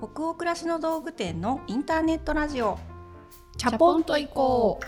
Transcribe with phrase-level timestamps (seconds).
[0.00, 2.78] 北欧暮らしの道具店のインターネットラジオ。
[3.56, 4.84] チャポンと行こう。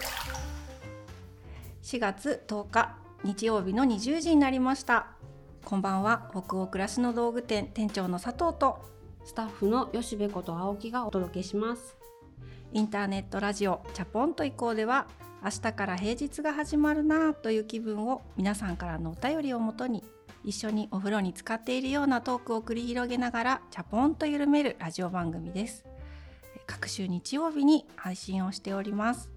[1.84, 5.08] 4月10日日曜日の20時になりました。
[5.64, 8.78] こんばんは北欧暮らしの道具店店長の佐藤と。
[9.24, 11.96] スタッフの吉部こと青木がお届けします。
[12.72, 15.08] インターネットラジオチャポンと行こうでは
[15.42, 20.04] 明日から平日が始まるなという気分を皆さんからのお便りをもとに
[20.44, 25.84] 一緒にお風呂に浸かっているようなトークを繰り広げながらチャポンと緩めるラジオ番組です。
[26.66, 29.30] 各週日曜日に配信をしております。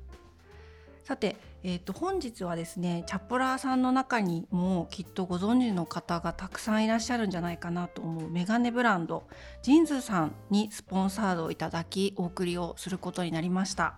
[1.03, 9.23] さて、えー、と本日はですねチャポラーさんの中にもきっとご存知の方がたくさんいらっしゃるんじゃないかなと思うメガネブランド
[9.61, 13.95] ジンズさんにスポンサードをいただきお送りをすることになりました。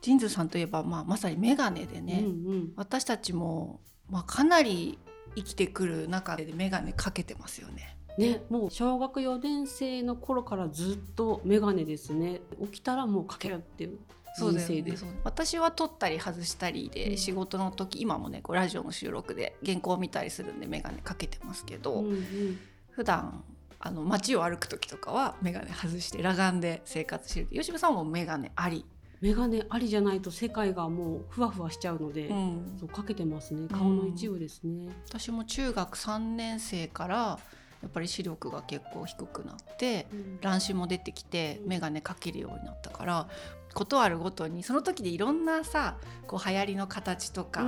[0.00, 3.80] ジンズさんといえば、まあ、まさにメガネでね、うんうん、私たちも、
[4.10, 4.98] まあ、かなり
[5.34, 7.96] 生きてくる中で眼鏡かけてますよね。
[8.18, 12.40] ね、もう小学4年生の頃からずっと眼鏡ですね。
[12.62, 13.98] 起きたらもうかけるっていう
[14.36, 22.58] 人生で、ね、私は撮ったり外したりで、仕事の時今もねこうラジオの収録で原稿を見たりするんで眼鏡かけてますけど、うんうん、
[22.90, 23.44] 普段
[23.78, 28.84] あの街を歩く時とかは眼鏡外して裸眼で生活してる吉部さんも眼鏡あり？
[29.22, 33.68] 眼鏡ありじゃないと世界がもうふわふわしちゃうので、うん、そうかけてますね。
[33.70, 43.28] 顔の一部ですね、うん、私も中学3年生からやっぱり視力が結構低くなって、うん、乱視も出てきて眼鏡かけるようになったから
[43.74, 47.64] ことあるごとにその時でいろんなさこう流行りの形とか、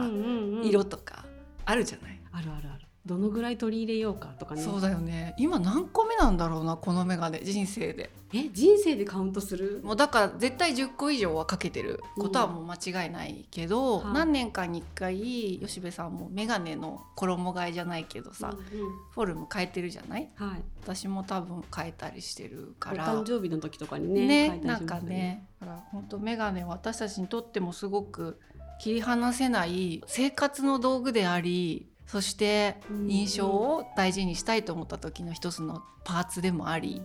[0.63, 1.25] 色とか
[1.65, 2.21] あるじゃない？
[2.33, 4.63] あるあるあるどのぐらい取り入れようかとかね。
[4.63, 5.35] そうだよね。
[5.39, 8.11] 今何個目なんだろうなこの眼鏡人生で。
[8.33, 9.81] え人生でカウントする？
[9.85, 12.01] もうだから絶対10個以上はかけてる。
[12.19, 23.07] ことはもう間違いないけど、うん、何年かに1回吉部さんも眼鏡の衣替えじゃないけどさ、うんうん、フォルム変えてるじゃない、はい、私も多分変えたりしてるから。
[23.07, 25.47] 誕生日の時とかにねねなんかね。
[25.61, 28.41] だから本当眼鏡は私たちにとってもすごく
[28.81, 32.77] 切り離せない生活の道具でありそして
[33.09, 37.03] 印象を大事にしたいと思った時の一つのパーツでもあり、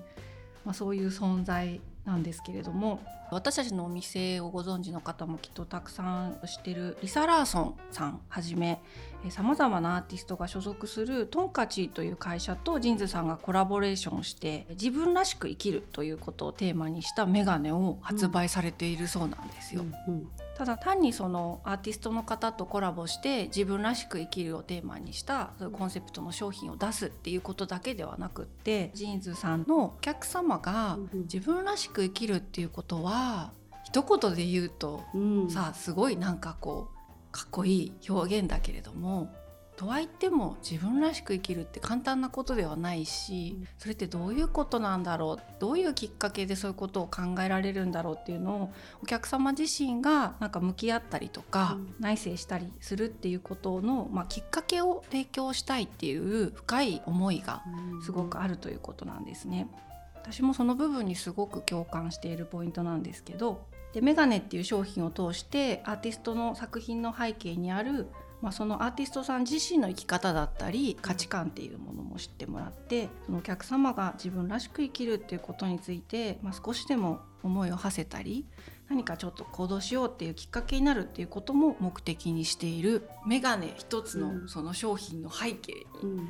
[0.65, 2.99] まあ、そういう存在なんですけれども。
[3.31, 8.81] 私たちのお店をご存知の方もきっとたくさん知ってるリサ・ラーソンさんはじめ
[9.29, 19.83] さまざまなアーティストが所属するトンカチという会社とジンズさんがコラボレーションして自分らしく生きるということをテーマにしたメガネを発売されているそうなんですよ。
[20.07, 20.27] うんうん
[20.59, 33.53] ただ単にそのアーティストの方とコラボして自分らしく生きるをテーマにしたコンセプトの商品を出すっていうことだけではなくってジーンズさんのお客様が自分らしく生きるっていうことは
[33.85, 35.05] 一言で言うと、
[35.49, 39.33] さあすごいなんかこうかっこいい表現だけれども
[39.79, 45.41] とはいっても自分らしく生きるって簡単なことではないし、それってどういうことなんだろう？
[45.57, 57.63] どういうきっかけでそういうことを考えられるんだろうっていうのをお客様自身がなんか向き合ったりとか、内省したりするっていうことの、まあ、きっかけを提供したいっていう深い思いが
[58.03, 59.69] すごくあるということなんですね。
[60.15, 68.07] 私もその部分にすごく共感しているポイントなんですけどでメガネっていう商品を通してアーティストの作品の背景にある
[68.41, 78.45] まあ、そのアーティストさん自身の生き方だったり価値観っていうものも知ってもらってそのお客様が自分らしく生きるっていうことについて、まあ、少しでも思いを馳せたり
[78.89, 85.73] 何かちょっと行動しようっていうきっかけになるっていうことも目的にしているメガネ一つのその商品の背景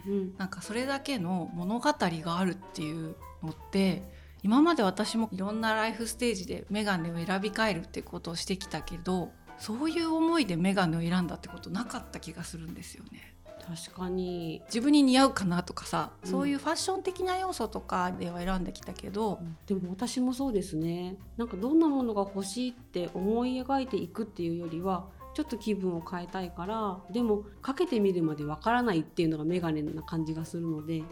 [0.06, 4.04] に、なんかそれだけの物語があるっていうのって
[4.44, 13.36] 今まで私もいろんなライフステージでメガネを選び替えるってことをしてきたけどそういう思いで眼鏡を選んだってことなかった気がするんですよね。
[13.70, 14.64] 確かに。
[14.66, 21.18] 自分に似合うかなとかさ、うん、そういうファッション的な要素とかでは選んできたけど、うん、でも私もそうですね。
[21.38, 25.06] なんかどんなものが欲しいって思い描いていくっていうよりは
[25.36, 31.04] ちょっと気分を変えたいからでもかけてみるまでわからないっていうのが眼鏡な感じがするので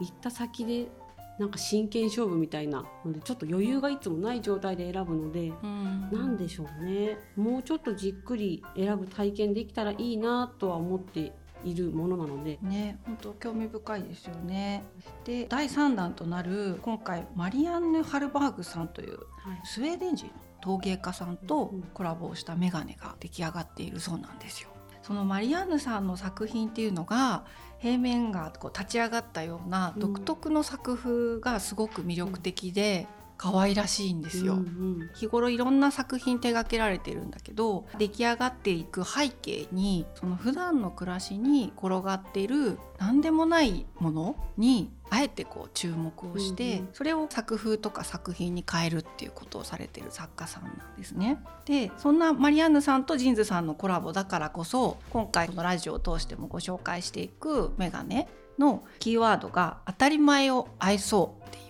[0.00, 0.88] 行った先で
[1.38, 7.18] なんか真剣勝負みたいなのでちょっと余裕がいつもない状態で選ぶので、うん、なんでしょうね。
[7.36, 11.32] もうちょっとじっくり選ぶ体験できたらいいなとは思って
[11.64, 12.58] いるものなので。
[12.62, 14.84] ね本当興味深いですよね。
[15.24, 19.18] で第3弾となる今回マリアンヌ・ハルバーグさんという、
[19.64, 24.70] スウェーデン人の陶芸家さんとコラボをしたメガネが出来上がっているそうなんですよ。
[25.08, 27.44] そのマリアンヌさんの作品っていうのが
[27.78, 33.06] 平面がこう立ち上がったような独特の作風がすごく魅力的で、
[33.38, 34.54] 可愛らしいんですよ。
[34.54, 51.38] うんうん日頃いろんな作品手掛けられてるんだけど出来上がっていく背景にその普段の暮らしに転がっている何でもないものにあえてこう注目をして、うんうんそれを作風とか作品に変えるっていうことをされてる作家さんなんですね。
[51.64, 61.67] でそんなマリアンヌさんとジンズさんのコラボだからこそ今回このラジオを通してもご紹介していくメガネのキーワードが「当たり前を愛そう」っていう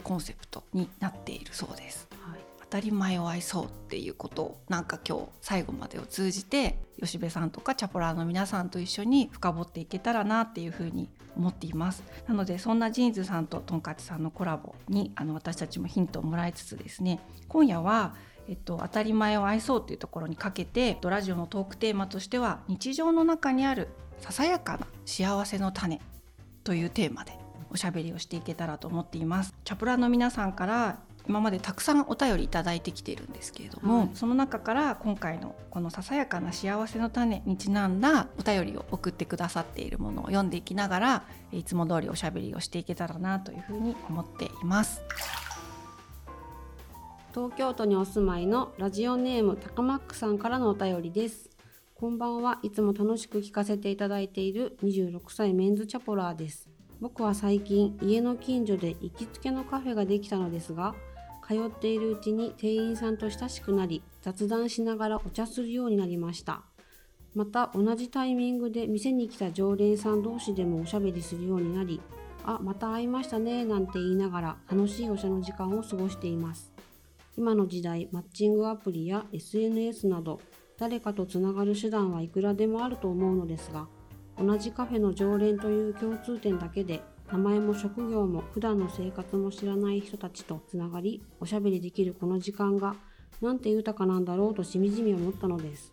[0.00, 2.08] コンセプトになっているそうです。
[2.20, 17.18] はい当たり前を愛そうっていうことをなんか今日最後までを通じて吉部さんとかチャポラーの皆さんと一緒に深掘っていけたらなっていうふうに思っていますなのでそんなジンズさんととんかつさんのコラボにあの私たちもヒントをもらいつつですね
[17.48, 18.14] 今夜は
[18.48, 23.88] えっと、当たり前を愛そうっていうところにかけてえっとラジオのトークテーマとしては日常の中にある
[24.18, 26.00] ささやかな幸せの種
[26.64, 27.39] というテーマで
[27.70, 29.54] おしゃべりをしていけたらと思っています。
[29.64, 45.02] チャプラーの皆さんから今までたくさんお便りいただいてきているんですけれども、はいその中から今回のこのささやかな幸せの種にちなんだお便りを送ってくださっているものを読んでいきながらいつも通りおしゃべりをしていけたらなというふうに思っています。
[47.32, 51.48] 東京都にお住まいのラジオネームたかまっくさんからのお便りです
[51.94, 56.69] こんばんはいつも楽しく聞かせていただいている26歳メンズチャポラーです
[57.00, 60.94] 僕は最近家の近所で行きつけのカフェができたのですが
[61.46, 66.62] 通っているうちに店員さんと親しくなり雑談しながらお茶するようになりました。
[67.34, 72.00] また同じタイミングで店に来た常連さん同士でもおしゃべりするようになり
[72.44, 76.72] あまた会いましたねなんて言いながら楽しいお茶の時間を過ごしています。
[77.36, 80.40] 今の時代マッチングアプリや SNS など
[80.76, 83.86] 誰かとつながる手段はいくらでもあると思うのですが
[84.40, 92.96] 同じカフェの常連という共通点だけで名前も職業も普段の生活も知らない人たちとつながりおしゃべりできるこの時間が
[93.40, 95.92] なんて豊かなんだろうとしみじみ思ったのです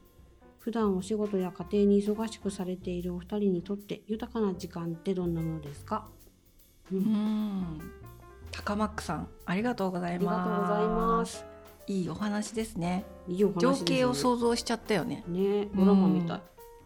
[0.60, 6.08] 普段お仕事や家庭に忙しくされているお二人にとって豊かな時間ってどんなものですか、
[6.92, 7.82] ううんん
[8.52, 10.36] 高マックさんありがとうございます。
[10.36, 11.46] ありがとうございます。
[11.88, 13.06] いいお話ですね。
[13.28, 15.24] いいお話情景を想像しちゃったよね。
[15.28, 16.42] ねドラマみたい、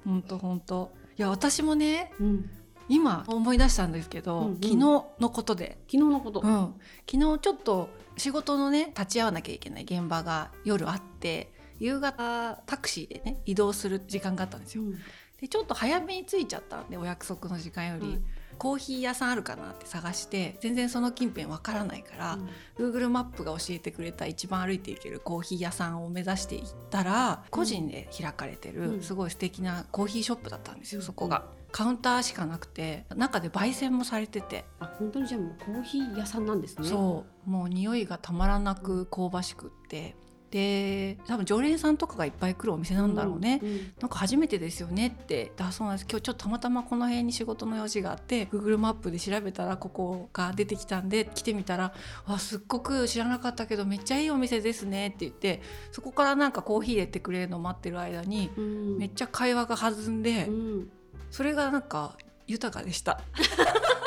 [0.05, 0.91] 本当本当。
[1.17, 2.49] いや私もねうん、
[2.89, 4.55] 今思い出したんですけど、うんうん。
[4.55, 6.73] 昨日のことで、昨日のこと、うん、
[7.09, 14.83] 昨日ちょっと仕事のね立ち会わなきゃいけない現場が夜あって夕方タクシーでね移動する時間があったんですよ。
[14.83, 14.99] うん。
[15.39, 18.21] でちょっと早めに着いちゃったんでお約束の時間より、はい
[18.61, 22.37] コーヒー屋さんあるかなって探して全然その近辺わからないから、
[22.77, 28.97] Google マップが教えてくれた一番歩いていけるコーヒー屋さんを目指して行ったら個人で開かれてうん。
[28.97, 31.05] るすごい素敵なコーヒーショップだったんですよ、うん。
[31.07, 31.45] そこが。
[31.71, 36.87] カウンターしかなくて中で焙煎もされてて、あ本当にじゃあもうコーヒー屋さんなんですね。
[36.87, 37.49] そう。
[37.49, 40.15] もう匂いがたまらなく香ばしくって
[40.51, 43.57] で多分常連さんとかがいっぱい来るお店なんだろうね。
[43.57, 51.93] んんなんか初めてですよねってだそうなんです今日ちょっとたまたまこの辺に仕事の用事があって Google マップで調べたらここが出てきたんで来てみたら
[52.27, 55.61] 「わすっごく知らなかったけどめっちゃいいお店ですね」って言って
[55.91, 60.89] そこからなんかコーヒー入れてくれるの待ってる間にうんめっちゃ会話が弾んでうん
[61.29, 62.17] それがなんか
[62.47, 63.21] 豊かでした。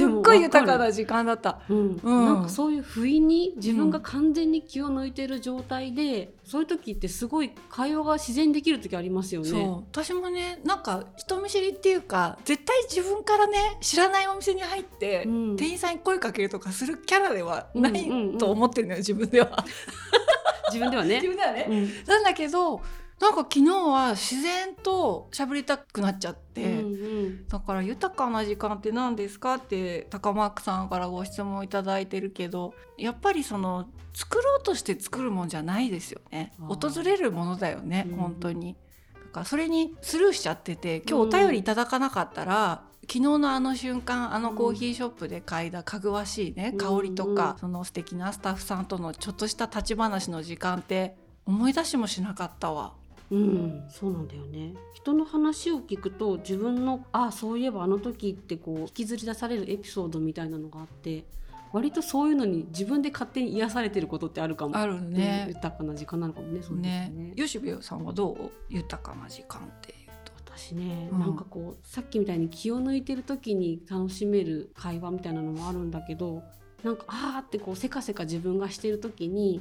[0.00, 1.60] すっごい豊かな時間だった。
[1.68, 9.48] うんうんなんかそういう不意に自分が完全に気を抜いてる状態で、そういう時ってすごい会話が自然にできる時ありますよね。
[9.48, 19.64] そう私もねなんか人見知りっていうか絶対自分からね知らないお店に入って、うん店員さんに声かけるとかするキャラではないうんうんうんと思ってるのよ自分では。
[20.70, 21.26] 自分ではね自。
[21.26, 22.80] 分ではね、うんなんだけど
[23.20, 26.80] なんか昨日は自然と喋りたくなっちゃって。
[26.80, 36.52] うんだから豊かな時間って何ですかって高マークさんからご質問いただいてるけどやっぱりその作ろうとして作るもんじゃないですよね。
[36.58, 38.16] 訪れるものだよね、うん。
[38.16, 38.76] 本当に。
[39.14, 52.99] だからそれにスルーしちゃってて今日お便りいただかなかったら、昨日のあの瞬間あのコーヒーショップで嗅いだかぐわしいね、うん香りとか、うんその素敵なスタッフさんとのちょっとした立ち話の時間って思い出しもしなかったわ。
[53.30, 54.74] うん、そうなんだよね。
[54.92, 61.24] 人の話を聞くと自分のあそういえばあの時ってこう引きずり出されるエピソードみたいなのがあって
[61.72, 64.76] 割とそういうのに自分で勝手に癒されてることってあるかも。
[64.76, 65.44] あるね。
[65.48, 66.60] うん豊かな時間なのかもね。
[66.62, 67.12] そうですね。
[67.14, 67.32] ね。
[67.36, 70.32] 吉部さんはどう豊かな時間っていうと。
[70.44, 71.20] 私ね、うん。
[71.20, 76.42] なんかこうさっきみたいに気を抜いてる時に楽しめる会話みたいなのもあるんだけど
[76.82, 79.60] なんかあーってこうせかせか自分がしてる時に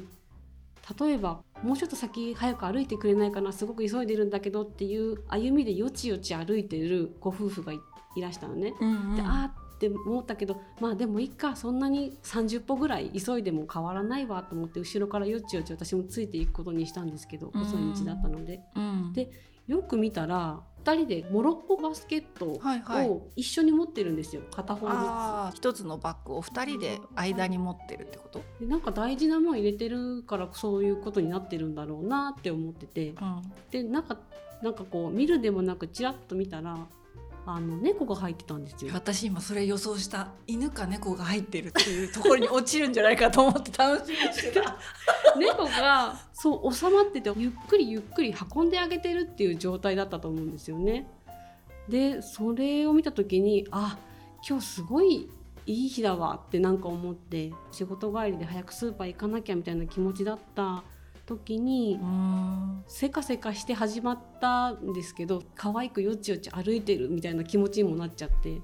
[1.00, 7.80] 例えばもうちょっと先早く歩いてくれないかなすごく急いでるんだけどっていう歩みでよちよち歩いてるご夫婦がい
[8.16, 8.74] いらしたのね。
[8.80, 18.60] うんうんであーって思ったけどまあでもいっかそんなに30歩ぐらい急いでも変わらないわと思って後ろからよっちよち私もついていくことにしたんですけど細い道だったので。
[18.76, 19.14] うん。
[19.14, 19.32] で
[19.68, 23.08] よく見たら2人でモロッコバスケットはいはい。
[23.08, 33.10] を一緒に持ってるんですよ、片方ずあー一つのバッグを二人で間に持ってるってこと、なんか大事なもん入れてるからそういうことになってるんだろうなって思ってて。
[33.10, 34.18] うん、でなんか
[34.64, 36.78] なんかこう見るでもなくちらっと見たら
[37.52, 38.92] あの猫が入ってたんですよ。
[38.94, 44.78] 私今それ予想した犬か猫が入ってるっていうところに落ちるんじゃないかと思って楽しみにしてた
[45.38, 51.08] 猫がそう収まっててゆっくりゆっくり運んであげてるっていう状態だったと思うんですよね。
[51.88, 53.98] でそれを見た時にあ
[54.48, 55.30] 今日すごい
[55.66, 60.84] いい日だわってなんか思って仕事帰りで早くスーパー行かなきゃみたいな気持ちだった
[61.30, 68.62] 時にうんせかせかして始まったんですけど可愛くよちよち歩いてるみたいな気持ちにもなっちゃって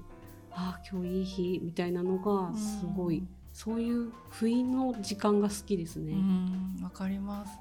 [0.50, 6.12] ああ今日いい日みたいなのがすごいそういう不意の時間が好きですね。
[6.12, 7.58] うんわかります。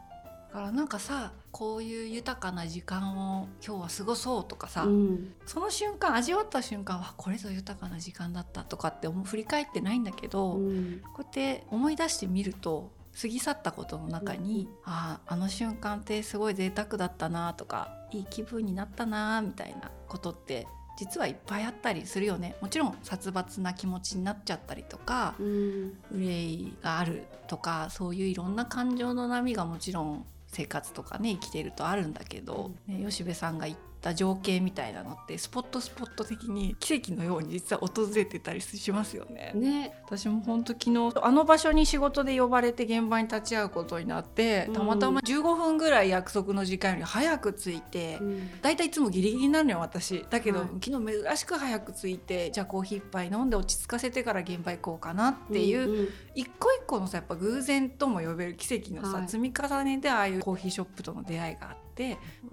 [0.50, 5.33] だからなんかさこういう豊かな時間を今日は過ごそうとかさ、うん。
[5.45, 11.01] その瞬間味わった瞬間はこれぞ豊かな時間だったとかって振り返ってないんだけど、うん。
[11.13, 20.67] こうやって思い出してみると過ぎ去ったことの中に、あああの瞬間ってすごい贅沢だったなとかいい気分になったなみたいなことって
[20.98, 22.55] 実はいっぱいあったりするよね。
[22.62, 25.98] もちろん殺伐な気持ちになっちゃったりとかうん。
[26.12, 39.51] 憂いがあるとかそういういろんな感情の波がもちろん生活とかね生きているとあるんだけど、ね、吉部さんが言った情景みたいなのってスポットスポット的に奇跡のように実は訪れてたりしますよね。
[39.55, 39.95] ね。
[40.05, 48.19] 私も本当昨日あの場所に仕事で呼ばれて現場に立ち会うことになってたまたま15分ぐらい約束の時間より早く着いて。
[48.62, 50.24] だいたいいつもギリギリなのよ私。
[50.29, 50.67] だけど、はい。
[50.83, 56.09] 昨日珍しく早く着いてじゃあコーヒー一杯飲んで落ち着かせてから現場行こうかなっていう、うんうん。
[56.35, 59.27] 一個一個のさやっぱ偶然とも呼べる奇跡のさ、はい。
[59.27, 61.85] 積み重ねでああいうコーヒーショップとの出会いがあって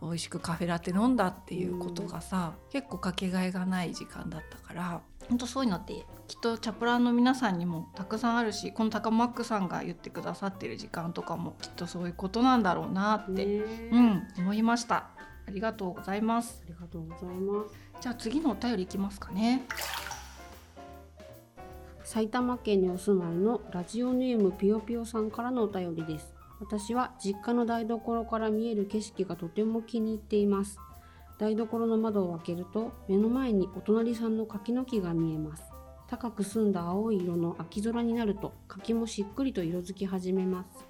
[0.00, 5.94] 美味しくカフェラテ飲んだっていうことがさ、結構かけがえがない時間だったから本当そういうのって
[6.28, 15.08] きっとチャプラーの皆さんにもたくさんあるしこの高マックさんが言ってくださってる時間とかもきっとそういうことなんだろうなって、ねうん思いました。
[15.46, 16.62] ありがとうございます。
[16.64, 17.74] ありがとうございます。
[18.00, 19.66] じゃあ次のお便りいきますかね。
[22.04, 26.34] 埼玉県にお住まいのラジオネームぴよぴよさんからのお便りです。
[26.62, 30.78] 私は実家の台所から見える景色がとても気に入っています。
[31.36, 35.64] 台所の窓を開けると目の前にお隣さんの柿の木が見えます。
[36.06, 40.86] 高く澄んだ青い色の秋空になると柿もしっくりと色づき始めます。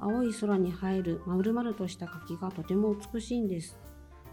[0.00, 3.78] 青い空に映える丸々とした柿がとても美しいんです。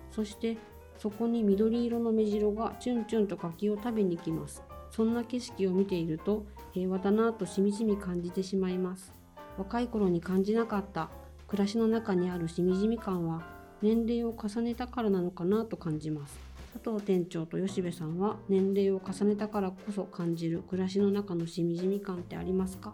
[0.09, 0.57] そして
[0.97, 4.63] そこに緑色の目白がチュンチュンと柿を食べに来ます。
[4.89, 9.20] そんな景色を見ていると平和だなぁとしみじみ感じてしまいます。
[9.57, 11.09] 若い頃に感じなかった
[11.47, 13.41] 暮らしの中にあるしみじみ感は
[13.81, 16.37] 年齢を重ねたからなのかなと感じます。
[16.73, 22.93] 佐藤店長と吉部さんは年齢を重ねたからこそ感じる暮らしの中のしみじみ感ってありますか、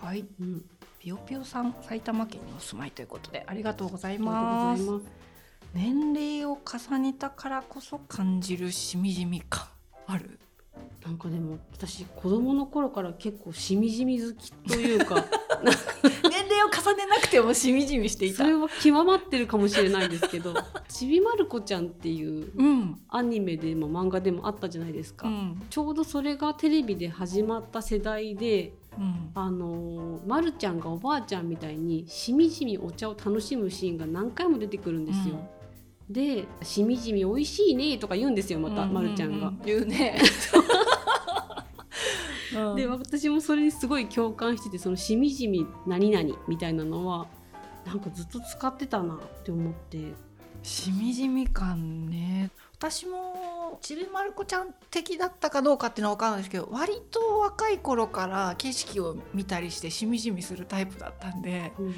[0.00, 0.64] はい、うん、
[1.00, 4.86] ぴよぴよさん埼玉県にお住まいということでありがとうございありがます。
[4.86, 5.24] とうございます。
[5.74, 6.56] 年齢を
[6.90, 9.66] 重ねたからこそ感じるしみじみ感
[10.06, 10.38] ある？
[11.04, 15.24] なんかでも私子供の頃から結構しみじみ好きというか
[15.64, 18.38] 年齢を重ねなくてもしみじみしていた。
[18.38, 20.54] それは極まってるかもしれないですけど
[20.88, 35.36] 「ちびまる子ちゃん」っていううん、アニメでも漫画でもあったじゃないですか、うん、ちょうどそれがテレビで始まった世代でうん、あのーまるちゃんがおばあちゃんみたいにしみじみお茶を楽しむシーンが何回も出てくるんですよ。
[36.08, 39.48] で「しみじみ美味しいね」とか言うんですよまた、まるちゃんが。
[39.48, 40.20] うう言うね。
[42.54, 42.76] うん。
[42.76, 47.26] で私もそれにすごい共感しててそのしみじみ何々みたいなのは
[47.86, 50.12] なんかずっと使ってたなって思って。
[50.62, 52.50] しみじみ感ね。
[52.78, 61.94] 私もちびまる子ちゃん的だったかどうかっていうのは分かんないですけど割と若い頃から景色を見たりしてしみじみするタイプだったんでうん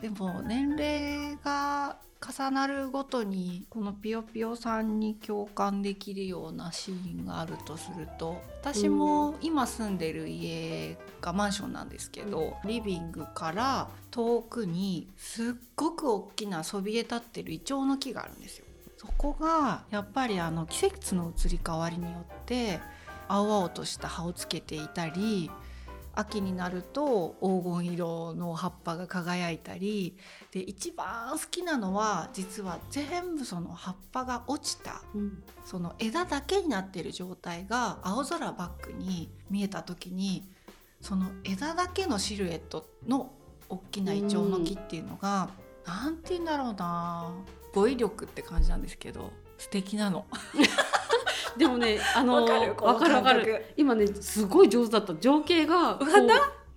[0.00, 18.66] でも年齢が重なるごとにこのぴよぴよさんに共感できるようなシーンがあるとすると私も今住んでる家がマンションなんですけどリビングから遠くにすっごく大きなそびえ立ってるイチョウの木があるんですよ。
[18.98, 22.80] そこがやっぱりあの季節の移り変わりによって
[23.28, 25.50] 青々とした葉をつけていたり
[26.20, 30.16] 秋になると黄金色の葉っぱが輝いたり
[30.52, 40.48] で一番好きなのは実は全部その葉っぱが落ちたうんその枝だけになってる状態が青空バックに見えた時に
[41.00, 43.32] その枝だけのシルエットの
[43.68, 45.50] 大きなイチョウの木っていうのが
[45.86, 47.30] 何て言うんだろうな
[47.74, 50.26] 語彙力って感じなんですけど素敵なの。
[51.56, 52.46] でもねあのわ
[52.96, 55.14] かるわかる今ねすごい上手だった。
[55.14, 55.98] 情景が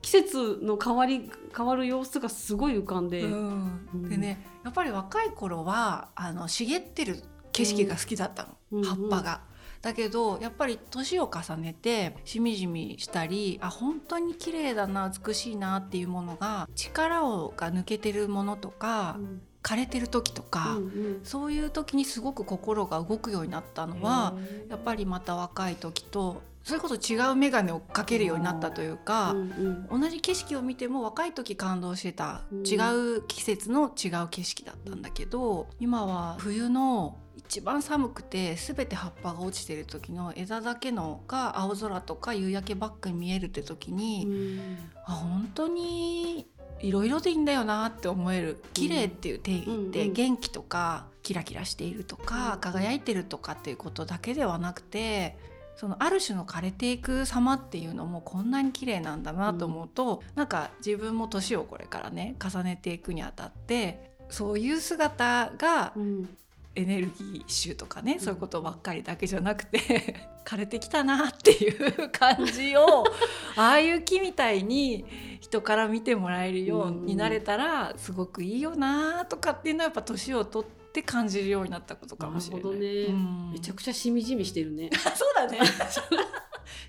[0.02, 3.88] 季節の変わり変わる様子がすごい浮かんで、うん。
[3.94, 4.10] うん。
[4.10, 8.84] でねやっぱり若い頃はあの茂ってる景色が好きだったの、うん。
[8.84, 9.42] 葉っぱが。
[9.82, 24.34] だけどやっぱり年を重ねてしみじみしたりあ本当に綺麗だな美しいなっていうものが力をが抜けてるものとか、うん枯れてる時とか、うんそういう時にすごく心が動くようになったのは
[24.70, 29.32] やっぱりまた若い時とそれこそ違う眼鏡をかけるようになったというか。
[29.32, 30.02] うんうん。
[30.02, 32.64] 同じ景色を見ても若い時感動してたうん。
[32.66, 32.78] 違
[33.18, 44.90] う季節の違う景色だったんだけど今は冬の一番寒くて全て葉っぱが落ちてる時の枝だけのが青空とか夕焼けばっかり見えるって時に、うん。
[45.06, 46.48] あ本当に
[46.80, 55.38] いろいろでいいんだよなって思える綺麗っていう定義ってうんうん元気とかキラキラしているとかうん輝いてるとかっていうことだけではなくて
[55.76, 66.30] そのある種の枯れていく様っていうのもこんなに綺麗なんだなと思うと、なんか自分も年をこれからね重ねていくにあたってそういう姿がうん
[66.76, 73.04] エネルギッシュとかね、そういうことばっかりだけじゃなくて 枯れてきたなっていう感じを
[73.56, 75.06] ああいう木みたいに
[75.40, 82.74] 人から見てもらえるようになれたらすごくいいよなとかっていうのはやっぱ年を取って感じるようになったことかもしれない。
[82.76, 82.88] ね。
[83.06, 83.52] うん。
[83.54, 84.90] めちゃくちゃしみじみしてるね。
[85.16, 85.60] そうだね。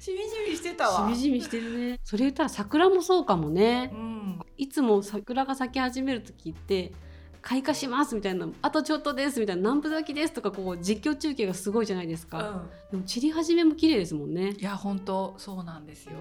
[0.01, 1.09] しみじみしてたわ。
[1.09, 2.01] しみじみしてるね。
[2.05, 3.91] それ言ったら桜もそうかもね。
[3.93, 4.41] うん。
[4.57, 6.93] いつも桜が咲き始める時って
[7.45, 14.55] 開花しますみたいなあとちょっとですみたいな南部咲きですとかこう実況中継がすごいじゃないですか、でも散り始めも綺麗ですもんね。
[14.59, 16.13] いや本当そうなんですよ。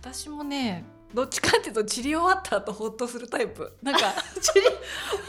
[0.00, 3.72] 私もねどっちかっていうと治療終わった後ホッとするタイプ。
[3.82, 4.00] なんか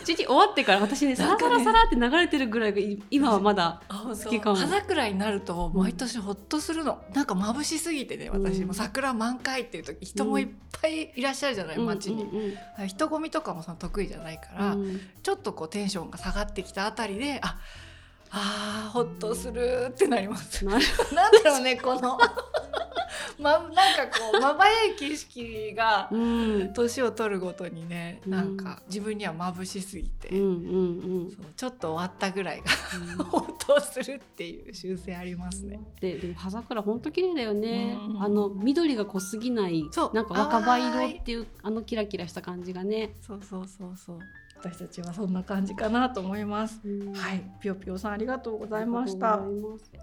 [0.03, 4.55] 散り終わってから私ねサラサラサラって流れてるぐらいがい今はまだ好好きかも。
[4.55, 8.59] 葉桜になると毎年ホッとするの、なんか眩しすぎてね私。
[8.59, 8.67] うん。
[8.67, 10.47] も桜満開っていう時人もいっ
[10.81, 12.87] ぱいいらっしゃるじゃない、街に、うんうん。
[12.87, 15.01] 人混みとかもその得意じゃないから、うんうん。
[15.23, 17.57] ちょっとこうテンションが下がってきたあたりであ
[18.31, 20.63] あーホッとするってなります。
[20.65, 20.87] なんだ
[21.43, 22.17] ろうねこの。
[23.39, 26.73] まなんかこうまばゆい景色がうん。
[26.73, 28.31] 年を取るごとにねうん。
[28.31, 30.49] なんか自分には眩しすぎて、うんうんう
[31.25, 31.37] ん。
[31.55, 32.61] ちょっと終わったぐらい
[33.17, 35.79] が ホッとするっていう習性ありますね。
[35.99, 38.23] ででも葉桜本当綺麗だよね、うん。
[38.23, 40.13] あの緑が濃すぎないそう。
[40.13, 44.19] なんか若葉色っていうあのキラキラした感じがね、そうそうそうそう
[44.63, 46.79] 私たちはそんな感じかなと思います。
[46.85, 47.13] うん。
[47.13, 49.41] はい、ぴよぴよさんありがとうございました。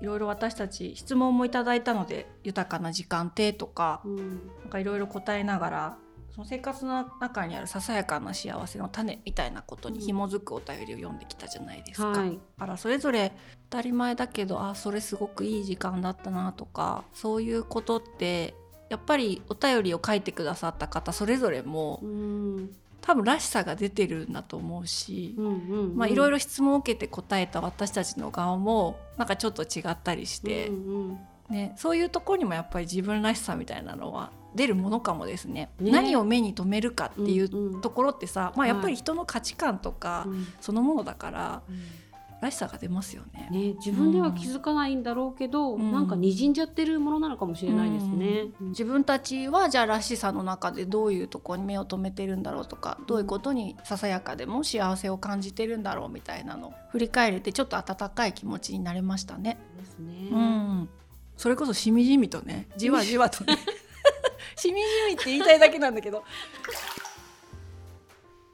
[0.01, 4.17] いろいろ私たち質問もいただいたので豊かな時間ってとかうん。
[4.17, 4.23] な
[4.67, 5.99] んかいろいろ答えながら
[6.35, 12.09] その生活の中にあるささやかな幸せの種みたいなことに紐づくお便りを読んできたじゃないですか。
[12.09, 12.39] はい。
[12.59, 13.33] あらそれぞれ
[13.71, 18.55] 当たり前だけどあそれすごくいい時間だったなとかそういうことって
[18.89, 31.19] やっぱりお便りを書いてくださった方それぞれもうん多分らしさが出てるんだと思うし、いろいろろ質問を受けて答えた私たちの側もなんかちょっと違ったりして、うんうん。
[31.49, 35.71] ね、そういうところにもやっぱり自分らしさみたいなのは出るものかもですね。
[35.81, 35.91] ね。
[35.91, 40.47] 何を目に留めるかっていうところってさ、まあ、やっぱり人の価値観とかうん。
[40.61, 41.63] そのものだから
[42.41, 43.49] らしさが出ますよね。
[43.51, 48.47] ね、自分では気づかないんだろうけど、うんなんか滲んじゃってるものなのかもしれないですね。
[48.61, 59.59] うん自分たちはじゃあらしさの中でどういうところに目を留めてるんだろうとかどういうことにささやかでも幸せを感じてるんだろうみたいなのを振り返れてちょっと温かい気持ちになれましたね。
[59.77, 60.29] ですね。
[60.31, 60.89] うん、
[61.37, 63.57] それこそしみじみとね じわじわとね
[64.57, 66.23] しみじみって言いたいだけなんだけど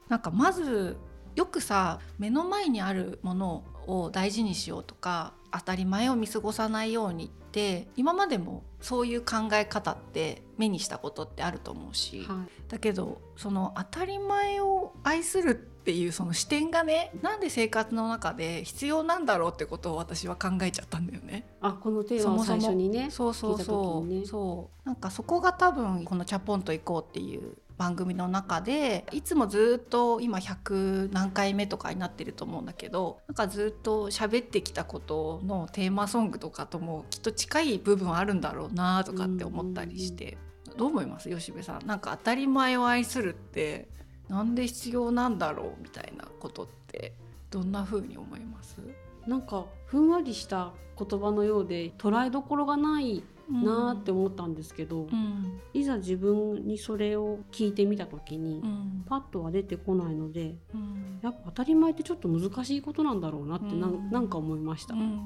[0.07, 0.97] なんかまず
[1.35, 21.45] よくさ目の前にあるものを大事にしようとか当たり前を見過ごさないようにって今までもそういう考え方って目にしたことってあると思うし、はいだけどその当たり前を愛するっていうその視点がねなんで生活の中で必要なんだろうってことを私は考えちゃったんだよね。
[21.61, 23.11] あこのテーマを最初にね。
[23.11, 40.37] そうそうそう、ねそうなんかそこが多分この「チャポンと行こう」っていう番組の中でいつもずっと今100何回目とかになってると思うんだけどなんかずっと喋ってきたことのテーマソングとかともきっと近い部分あるんだろうなとかって思ったりして。
[40.77, 41.29] どう思います？
[41.29, 41.85] 吉部さん。
[41.85, 43.87] なんか当たり前を愛するって
[44.27, 47.13] なんで必要なんだろうみたいなことって
[47.49, 48.81] どんな風に思います？
[49.25, 55.59] なんかふんわりした言葉のようで捉えどころがないなーって思ったんですけど、うん。
[55.73, 59.05] いざ自分にそれを聞いてみた時に、うん。
[59.07, 61.19] パッとは出てこないのでうん。
[61.21, 65.21] やっぱ当たり前ってちょっと難しいことなんだろうなってなん,、うんなんか思いました、うん。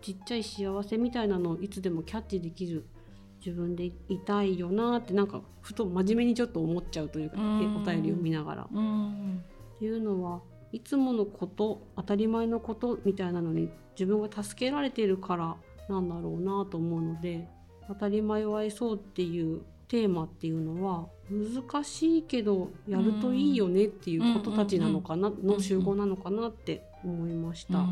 [0.00, 2.86] ちっちゃい幸せみたいなのをいつでもキャッチできる
[3.44, 3.94] 自分でい
[4.24, 7.76] たいよなってなんかふと真面目にちょっと思っちゃうというか、うん。
[7.76, 8.68] お便りを見ながら。
[8.72, 9.42] うん。
[9.76, 10.40] っていうのは
[10.72, 15.56] いつものこと当たり前のことみたいなのに自分が助けられているから
[15.90, 17.48] なんだろうなと思うので
[17.88, 27.84] 当たり前を愛そうっていうテーマっていうのは難しいけどやるといいよねっていうことたちなのかな、の集合なのかなって思いました。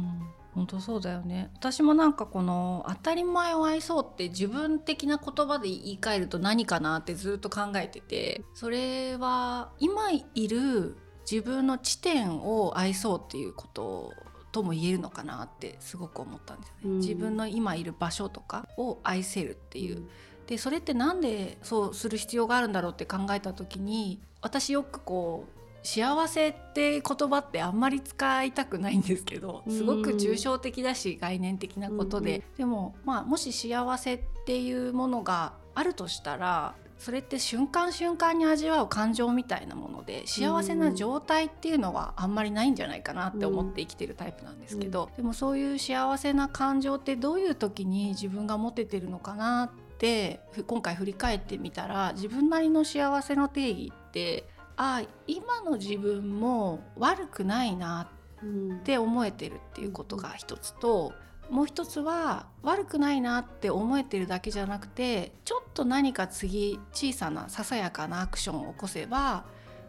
[0.54, 1.50] 本当そうだよね。
[1.54, 10.96] 私もなんかこの当たり前を愛そうって自分的な言葉で言い換えると何かなってずっと考えててそれは今いる
[11.30, 14.12] 自分の地点を愛そうっていうこと
[14.52, 16.98] とも言えるのかなってすごく思ったんですよね、うん。
[16.98, 20.08] 自分の今いる場所とかを愛せるっていう。
[20.46, 32.56] でそれってなんでそうする必要があるんだろうって考えた時に私よくこう幸せって言葉ってあんまり使いたくないんですけどすごく抽象的だし概念的なことで、うん。
[32.56, 58.10] でもまあもし幸せっていうものがあるとしたらそれって瞬間瞬間に味わう感情みたいなもので幸せな状態っていうのはあんまりないんじゃないかなって思って生きてるタイプなんですけど、でもそういう幸せな感情ってどういう時に自分が持ててるのかなってふ今回振り返ってみたら自分なりの幸せの定義ってあ今の自分も悪くないな
[58.42, 61.12] うんって思えてるっていうことが一つと
[61.50, 69.44] もう一つは悪くないなって思えてるだけじゃなくてちょっと何か次小さなささやかなアクションを起こせば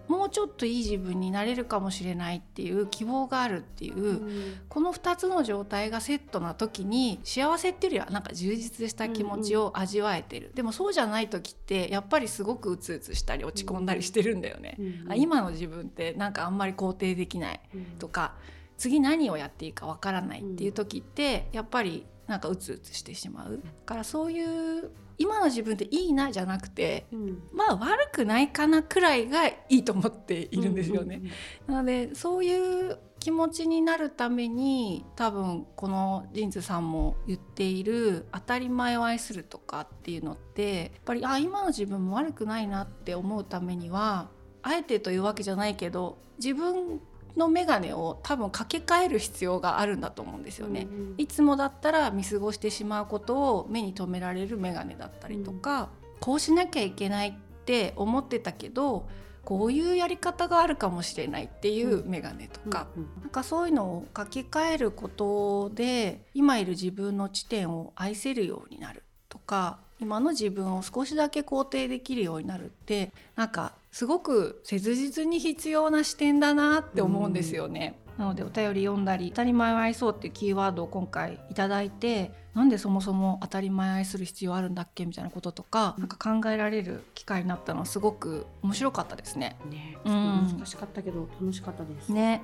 [0.10, 4.56] もうちょっといい自分になれるかもしれないっていう希望があるっていう、うん。
[4.68, 14.78] この2つの状態がセットな時に幸せっていうよりはなんか充実した気持ちを味わえてる、でもそうじゃない時ってやっぱりすごくうつうつしたり落ち込んだりしてるんだよね。
[14.80, 17.86] うんあ今の自分ってなんかあんまり肯定できないうん。
[18.00, 18.34] とか
[18.80, 23.58] 次何をやっていいかわからないっていう時ってやっぱりなんかうつうつしてしまう。
[23.64, 31.22] だからそういう今の自分っていいなじゃなくてうんまあ悪くないかなくらいがいいと思っているんですよね。
[31.68, 44.30] なのでそういう気持ちになるために多分このジンズさんも言っている当たり前を愛するとかっていうのってやっぱりあ今の自分も悪くないなって思うためには
[44.62, 47.02] あえてというわけじゃないけど自分
[47.40, 50.88] の眼鏡を多分かけ替える必要があるんだと思うんですよね。
[50.90, 57.34] うんいつもだったら見過ごしてしまうことを目に留められる眼鏡だったりとか、こうしなきゃいけないっ
[57.66, 59.08] て思ってたけど
[59.44, 78.00] こういうやり方があるかもしれないっていう眼鏡とか、うんなんかそういうのを書き換えることで今いる自分の地点を愛せるようになるとか今の自分を少しだけ肯定できるようになるってなんかすごく切実に必要な視点だなって思うんですよね。
[78.18, 89.58] なのでお便り読んだり「当たり前を愛そう」っていうキーワードを今回いただいてなんでそもそも当たり前を愛する必要あるんだっけみたいなこととかなんか考えられる機会になったのはすごく面白かったですね。
[89.70, 90.14] ねちうん
[90.58, 92.12] 難しかったけど楽しかったです。
[92.12, 92.42] ね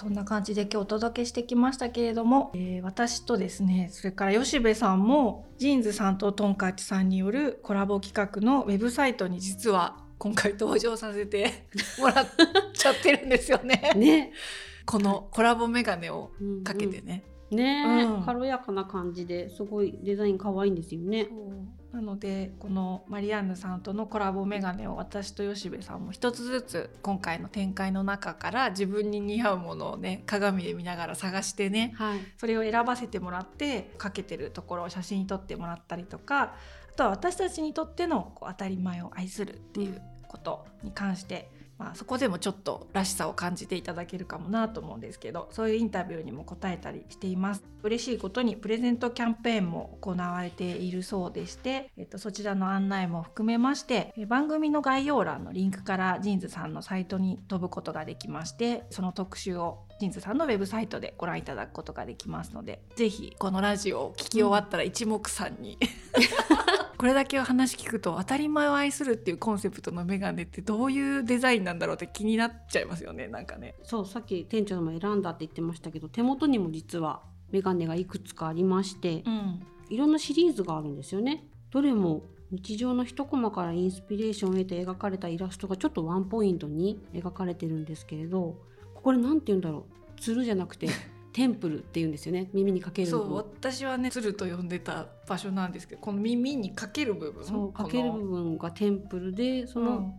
[0.00, 11.66] そんな感じで今日お届けしてきましたけれども、えー私とですねそれから吉部さんもジーンズさんとトンカチさんによるコラボ企画のウェブサイトに実は今回登場させて
[12.00, 12.26] もらっ
[12.72, 13.92] ちゃってるんですよね。
[13.94, 14.32] ね、
[14.86, 17.24] このコラボメガネをうんかけてね。
[17.50, 21.28] ね、うん軽やかな感じですごいデザイン可愛いんですよね。
[21.92, 32.20] なのでこのマリアンヌさんとのコラボメガネを私と吉部さんも一つずつ今回の展開の中から自分に似合うものをね鏡で見ながら探してねはい。
[32.38, 40.00] それを選ばせてもらってかけてるところを写真に撮ってもらったりとかあとは私たちにとってのこう当たり前を愛するっていう
[40.30, 47.64] ことに関して、まあ、そこでもちょっとらしさを感じていただけるかもなと思うんですけどそういうインタビューにも答えたりしています。
[47.82, 65.78] 嬉しいことにプレゼントキャンペーンも行われているそうでして、えっと、そちらの案内も含めまして番組の概要欄のリンクからジンズさんのサイトに飛ぶことができましてその特集をジンズさんのウェブサイトでご覧いただくことができますのでぜひこのラジオを聞き終わったら一目散に、
[67.00, 73.74] これだけお話聞くと当たり前を愛するっていうコンセプトのメガネってどういうデザインなんだろうって気になっちゃいますよねなんかね。
[73.84, 81.48] そうさっき店長も選んだって言ってましたけど手元にも実はメガネがいくつかありましてうんいろんなシリーズがあるんですよね。
[81.70, 88.58] どれも日常の一コマからインスピレーションを得て描かれたイラストがちょっとワンポイントに描かれてるんですけれど
[88.94, 89.86] これなんて言うんだろ
[90.18, 90.88] うつるじゃなくて
[91.32, 92.50] テンプルって言うんですよね。
[92.52, 97.44] 耳にかけるそう私はね鶴と呼んでた場所なんですけどこの耳にかける部分。
[97.44, 100.12] そうかける部分がテンプルでそのうん。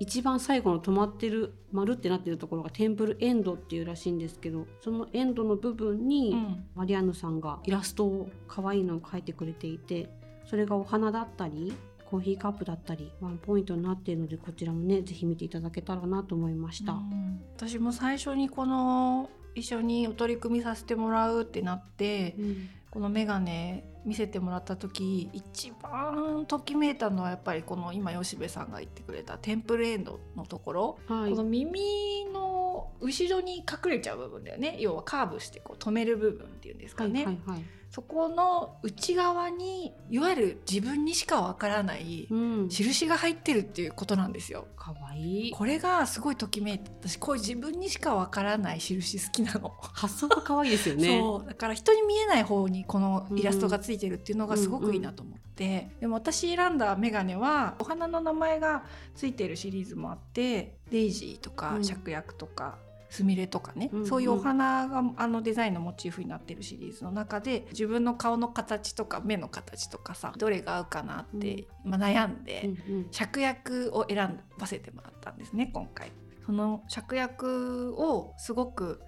[0.00, 6.64] 一番最後の止まってる丸ってなってるところがテンプルエンドっていうらしいんですけどそのエンドの部分に、うん。
[6.74, 10.10] マリアンヌさんがイラストを可愛いのを描いてくれていて
[10.46, 11.72] それがお花だったり
[12.10, 16.92] コーヒーカップだったりワンポイントになっているのでこちらもねぜひ見ていただけたらなと思いました。
[16.92, 17.40] うん。
[17.56, 22.68] 私も最初にこの一緒にお取り組みさせてもらうってなってうん。
[22.94, 31.30] このメガネ見せてもらった時一番ときめいたのはやっぱりこの今吉部さんが言ってくれたテンプルエンドのところ、はい。
[31.30, 31.80] この耳
[32.32, 34.76] の後ろに隠れちゃう部分だよね。
[34.78, 37.64] 要はカーブしてこう止める部分っていうんですかはいね、はいはい
[37.94, 44.66] そこの内側にいわゆる自分にしかわからないうん、印が入ってるっていうことなんですよ。
[44.76, 49.72] かわいいこれがすごいときめいて私こういう自分にしかわからない印好きなの。
[49.78, 51.06] 発想が可愛いですよね。
[51.22, 58.82] そうだから人に見えない方にこのイラストがついてるっていうのがすごくいいなと思って、でも私選んだメガネはお花の名前が
[59.14, 62.76] ついてるシリーズもあってデイジーとかうん芍薬とか。
[63.14, 76.10] スミレとかね、うんそういうお花があのデザインのモチーフになってるシリーズの中で自分の顔の形とか目の形とかさどれが合うかなって、まあ、悩んで、うんうん芍薬を選ばせてもらったんですね今回。
[76.44, 79.00] その芍薬をすごく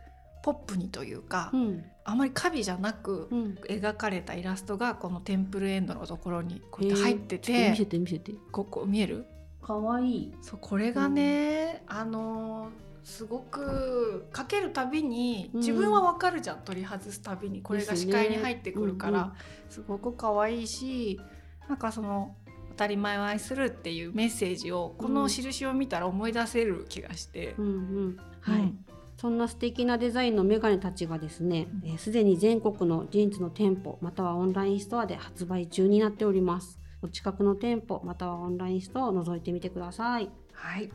[0.42, 8.32] ポップにというか、うんあまりカビじゃなくうん描かれたイラストがこのテンプルエンドのところにこうやって入ってちょっと見せてて見せて。
[8.52, 9.26] ここ見える？
[9.60, 10.32] かわいい。
[10.42, 12.70] そうこれがね、あの
[13.06, 15.60] すごくかけるたびにうん。
[15.60, 17.62] 自分はわかるじゃん、取り外すたびに。
[17.62, 19.32] これが視界に入ってくるから、
[19.68, 21.20] ですねすごく可愛いし
[21.68, 22.34] なんかその
[22.70, 28.20] 当たり前を愛するっていうメッセージをこの印を見たら思い出せる気がして、うんうん。
[28.40, 28.60] はい。
[28.60, 28.84] うん
[29.18, 36.78] そんな素敵なデザインのメガネたちがですねすで、に全国のジーンズの店舗またはオンラインストアで発売中になっております。
[37.00, 40.28] お近くの店舗またはオンラインストアを覗いてみてください。
[40.52, 40.90] はい。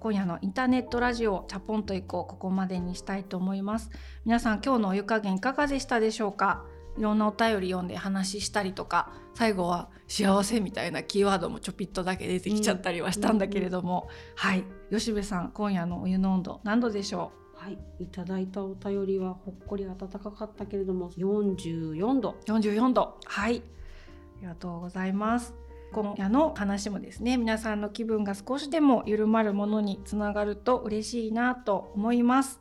[0.00, 2.30] 今夜のインターネットラジオチャポンと行こう。
[2.30, 3.90] ここまでにしたいと思います。
[4.24, 6.64] 皆さん今日のお湯加減いかがでしたでしょうか？
[6.96, 14.64] いろんなお便り読んで話したりとか最後は幸せみたいなキーワードもちょぴっとだけ出てきちゃったりはしたんだけれども、はい。
[14.90, 17.78] 吉部さん今夜のお湯の温度何度でしょはい。
[17.98, 22.36] いただいたお便りはほっこり暖かかったけれども44度。
[22.46, 23.16] う44度。
[23.24, 23.62] はい。
[24.38, 25.54] ありがとうございます
[25.92, 32.60] 今夜の話もですね皆さんの気分が少しでも緩まるものにつながると嬉しいなと思います。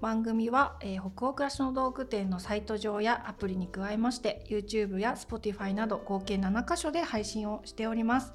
[0.00, 8.34] 番組は、えー北欧暮らしの道具店のサイト上やアプリに加えまして YouTube や Spotify など合計7カ所で配信をしております。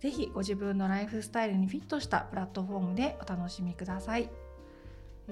[0.00, 4.30] ぜひご自分のライフスタイルにフィットしたプラットフォームでお楽しみください。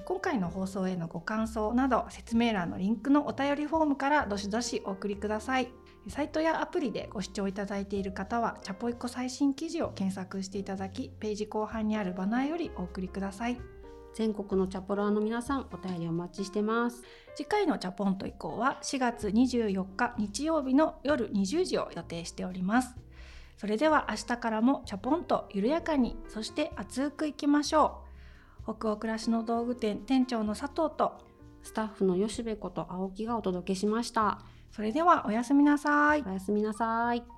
[0.05, 5.69] 今回の放送へのご感想など説明欄のリンクのお便りフォームからどしどしお送りください。
[6.09, 13.59] サイトやアプリでご視聴いただいている方はチャポイコ最新記事を検索していただきページ後半にあるバナーよりお送りください。
[14.15, 17.03] 全国のチャポラーの皆さんお便りお待ちしてます。
[17.35, 22.95] 次回のチャポンと以降は4月24日日曜日の夜20時を予定しております。
[23.57, 28.03] それでは明日からもチャポンと緩やかにそして熱くいきましょ
[28.69, 28.75] う。
[28.79, 31.19] 北欧暮らしの道具店店長の佐藤と
[31.63, 34.41] スタッフの吉部こと青木がお届けしました
[34.77, 36.23] それではおやすみなさい。
[36.27, 37.36] おやすみなさい。